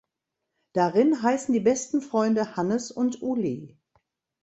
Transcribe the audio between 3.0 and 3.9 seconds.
Uli.